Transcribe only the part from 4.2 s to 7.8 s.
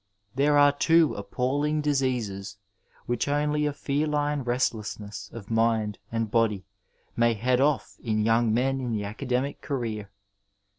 restlessness of mind and body may head